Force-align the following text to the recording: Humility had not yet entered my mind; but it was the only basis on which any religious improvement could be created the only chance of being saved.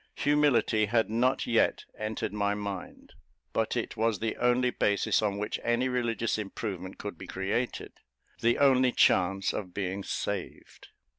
Humility 0.15 0.87
had 0.87 1.11
not 1.11 1.45
yet 1.45 1.85
entered 1.95 2.33
my 2.33 2.55
mind; 2.55 3.13
but 3.53 3.77
it 3.77 3.95
was 3.95 4.17
the 4.17 4.35
only 4.37 4.71
basis 4.71 5.21
on 5.21 5.37
which 5.37 5.59
any 5.63 5.87
religious 5.89 6.39
improvement 6.39 6.97
could 6.97 7.19
be 7.19 7.27
created 7.27 7.93
the 8.39 8.57
only 8.57 8.91
chance 8.93 9.53
of 9.53 9.75
being 9.75 10.03
saved. 10.03 10.87